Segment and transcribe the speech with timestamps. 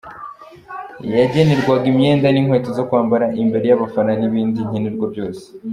[1.15, 5.43] Yagenerwaga imyenda n’inkweto zo kwambara imbere y’abafana n’ibindi nkenerwa byose.